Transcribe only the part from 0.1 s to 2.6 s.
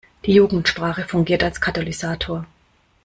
Die Jugendsprache fungiert als Katalysator.